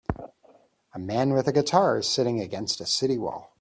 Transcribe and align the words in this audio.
A 0.95 0.97
man 0.97 1.31
with 1.33 1.47
a 1.47 1.51
guitar 1.51 1.99
is 1.99 2.09
sitting 2.09 2.39
against 2.41 2.81
a 2.81 2.87
city 2.87 3.19
wall 3.19 3.53